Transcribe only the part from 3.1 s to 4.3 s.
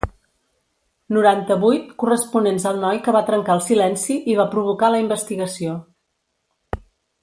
va trencar el silenci